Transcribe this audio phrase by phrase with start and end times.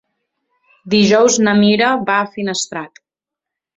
[0.93, 3.03] Dijous na Mira va a Finestrat.